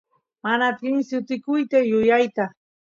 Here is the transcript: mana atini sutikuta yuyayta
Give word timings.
mana 0.43 0.63
atini 0.71 1.01
sutikuta 1.09 1.77
yuyayta 1.89 2.45